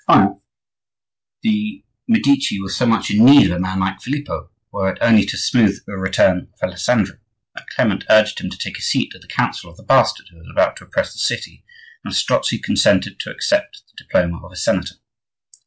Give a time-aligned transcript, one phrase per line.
[0.09, 0.41] In the hour of triumph
[1.43, 5.37] the Medici were so much in need of a man like Filippo—were it only to
[5.37, 9.69] smooth the return of Alessandro—that Clement urged him to take a seat at the Council
[9.69, 11.63] of the bastard who was about to oppress the city;
[12.03, 14.95] and Strozzi consented to accept the diploma of a senator.